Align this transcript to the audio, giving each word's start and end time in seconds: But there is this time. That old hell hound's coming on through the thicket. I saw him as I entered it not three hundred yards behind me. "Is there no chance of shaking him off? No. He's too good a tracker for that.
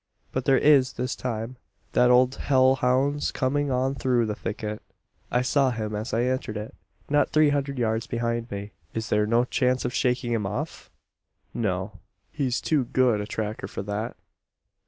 But 0.31 0.45
there 0.45 0.57
is 0.57 0.93
this 0.93 1.15
time. 1.15 1.57
That 1.93 2.09
old 2.09 2.33
hell 2.33 2.73
hound's 2.77 3.31
coming 3.31 3.69
on 3.69 3.93
through 3.93 4.25
the 4.25 4.33
thicket. 4.33 4.81
I 5.29 5.43
saw 5.43 5.69
him 5.69 5.95
as 5.95 6.11
I 6.11 6.23
entered 6.23 6.57
it 6.57 6.73
not 7.07 7.29
three 7.29 7.49
hundred 7.49 7.77
yards 7.77 8.07
behind 8.07 8.49
me. 8.49 8.71
"Is 8.95 9.09
there 9.09 9.27
no 9.27 9.45
chance 9.45 9.85
of 9.85 9.93
shaking 9.93 10.33
him 10.33 10.47
off? 10.47 10.89
No. 11.53 11.99
He's 12.31 12.59
too 12.61 12.85
good 12.85 13.21
a 13.21 13.27
tracker 13.27 13.67
for 13.67 13.83
that. 13.83 14.17